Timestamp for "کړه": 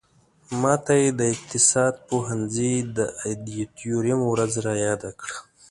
5.19-5.37